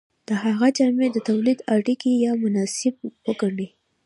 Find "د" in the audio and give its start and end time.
0.27-0.29, 1.11-1.17